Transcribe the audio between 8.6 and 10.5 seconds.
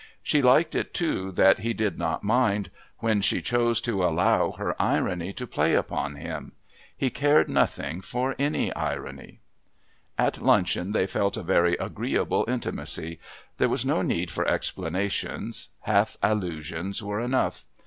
irony. At